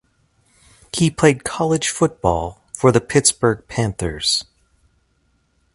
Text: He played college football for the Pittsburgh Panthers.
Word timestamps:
He 0.91 1.11
played 1.11 1.43
college 1.43 1.89
football 1.89 2.59
for 2.73 2.91
the 2.91 2.99
Pittsburgh 3.01 3.63
Panthers. 3.67 4.43